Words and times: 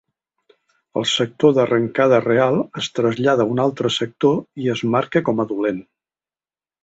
El 0.99 1.03
sector 1.09 1.51
d'arrencada 1.57 2.21
real 2.23 2.55
es 2.81 2.89
trasllada 2.99 3.45
a 3.47 3.53
un 3.55 3.61
altre 3.65 3.93
sector 3.97 4.41
i 4.65 4.71
es 4.75 4.83
marca 4.95 5.23
com 5.29 5.43
a 5.43 5.45
dolent. 5.53 5.83